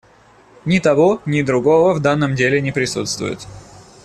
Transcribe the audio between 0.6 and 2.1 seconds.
Ни того, ни другого в